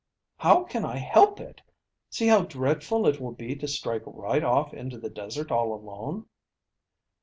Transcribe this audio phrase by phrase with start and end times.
[0.37, 1.61] "How can I help it?
[2.09, 6.25] See how dreadful it will be to strike right off into the desert all alone."